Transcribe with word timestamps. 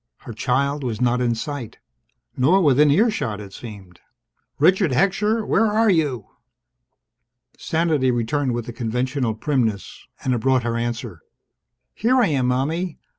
Her 0.21 0.33
child 0.33 0.83
was 0.83 0.99
not 0.99 1.21
in 1.21 1.35
sight. 1.35 1.77
Nor 2.35 2.63
within 2.63 2.89
earshot, 2.89 3.39
it 3.39 3.53
seemed. 3.53 3.99
"Richard 4.57 4.89
Heckscher! 4.93 5.45
Where 5.45 5.67
are 5.67 5.91
you?" 5.91 6.25
Sanity 7.55 8.09
returned 8.09 8.55
with 8.55 8.65
the 8.65 8.73
conventional 8.73 9.35
primness. 9.35 10.07
And 10.23 10.33
it 10.33 10.39
brought 10.39 10.63
her 10.63 10.75
answer. 10.75 11.21
"Here 11.93 12.15
I 12.19 12.29
am, 12.29 12.47
Mommie! 12.47 12.97